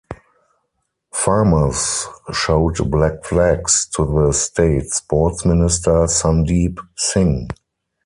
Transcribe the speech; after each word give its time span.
Farmers 1.13 2.07
showed 2.33 2.89
black 2.89 3.23
flags 3.23 3.87
to 3.95 4.03
the 4.03 4.33
state 4.33 4.89
sports 4.89 5.45
minister 5.45 6.07
Sandeep 6.07 6.79
Singh. 6.97 7.47